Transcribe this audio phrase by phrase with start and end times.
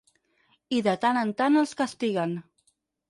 [0.77, 2.35] I de tant en tant els castiguen.